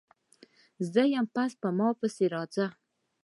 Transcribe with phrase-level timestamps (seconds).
[0.91, 1.25] _زه يم،
[1.61, 2.65] په ما پسې راځه!